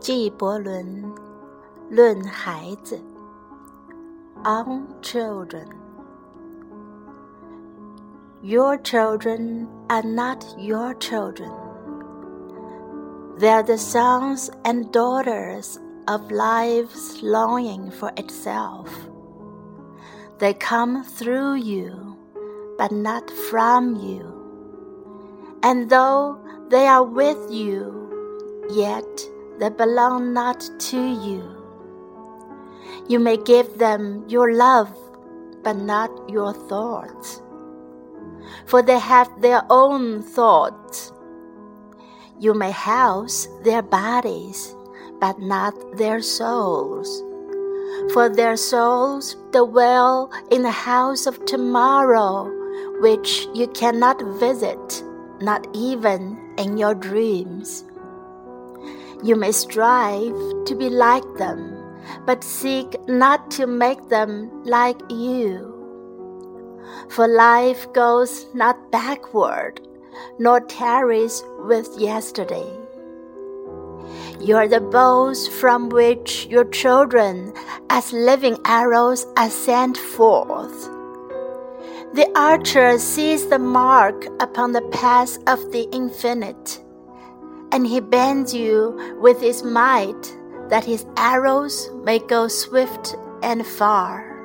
[0.00, 1.04] 纪伯伦
[1.90, 3.00] 论孩子，
[4.44, 5.66] On children.
[8.42, 11.50] Your children are not your children.
[13.38, 18.88] They are the sons and daughters of life's longing for itself.
[20.38, 22.16] They come through you,
[22.78, 24.22] but not from you.
[25.62, 28.08] And though they are with you,
[28.70, 29.04] yet
[29.61, 31.45] they belong not to you.
[33.07, 34.89] You may give them your love,
[35.61, 37.43] but not your thoughts,
[38.65, 41.13] for they have their own thoughts.
[42.39, 44.75] You may house their bodies,
[45.19, 47.21] but not their souls,
[48.13, 52.49] for their souls dwell in the house of tomorrow,
[52.99, 55.03] which you cannot visit,
[55.39, 57.85] not even in your dreams.
[59.23, 61.77] You may strive to be like them,
[62.25, 65.67] but seek not to make them like you.
[67.09, 69.79] For life goes not backward,
[70.39, 72.65] nor tarries with yesterday.
[74.39, 77.53] You are the bows from which your children,
[77.91, 80.89] as living arrows, are sent forth.
[82.13, 86.80] The archer sees the mark upon the path of the infinite
[87.72, 90.36] and he bends you with his might,
[90.68, 94.36] that his arrows may go swift and far.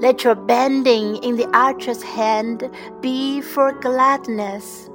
[0.00, 4.88] Let your bending in the archer's hand be for gladness,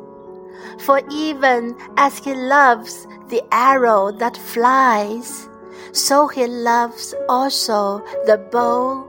[0.79, 5.49] for even as he loves the arrow that flies,
[5.91, 9.05] so he loves also the bow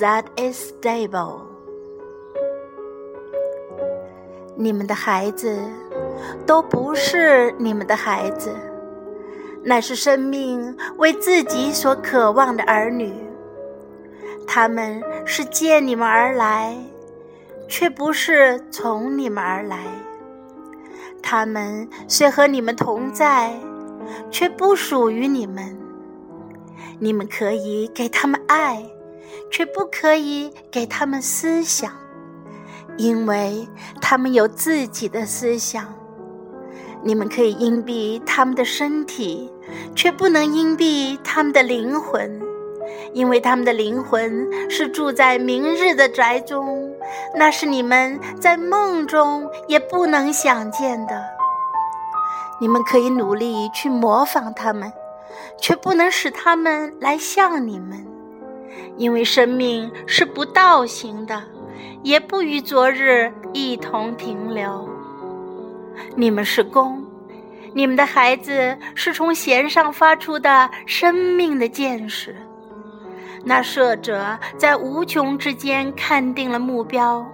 [0.00, 1.46] that is stable.
[4.60, 5.56] 你们的孩子
[6.45, 8.53] 都不是你们的孩子，
[9.63, 13.13] 乃是生命为自己所渴望的儿女。
[14.45, 16.77] 他们是借你们而来，
[17.67, 19.79] 却不是从你们而来。
[21.21, 23.57] 他们虽和你们同在，
[24.29, 25.77] 却不属于你们。
[26.99, 28.85] 你们可以给他们爱，
[29.49, 31.91] 却不可以给他们思想，
[32.97, 33.67] 因为
[34.01, 35.85] 他们有自己的思想。
[37.03, 39.51] 你们可以荫蔽他们的身体，
[39.93, 42.41] 却不能荫蔽他们的灵魂，
[43.13, 46.89] 因为他们的灵魂是住在明日的宅中，
[47.35, 51.21] 那是你们在梦中也不能想见的。
[52.61, 54.91] 你们可以努力去模仿他们，
[55.59, 58.05] 却不能使他们来像你们，
[58.95, 61.43] 因为生命是不倒行的，
[62.01, 64.92] 也不与昨日一同停留。
[66.15, 67.05] 你们是弓，
[67.73, 72.35] 你们的孩子是从弦上发出的生命的箭矢。
[73.43, 77.25] 那射者在无穷之间看定了目标，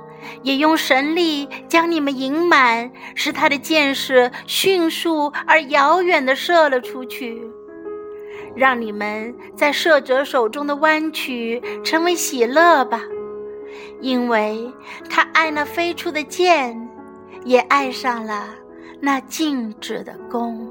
[0.42, 7.40] 也用神力将你们引满，使他的箭矢迅速而遥远地射了出去，
[8.56, 13.04] 让你们在射者手中的弯曲成为喜乐吧，
[14.02, 14.74] 因为
[15.12, 16.89] 他爱那飞出的箭。
[17.46, 18.50] 也爱上了
[19.00, 20.70] 那静止的弓。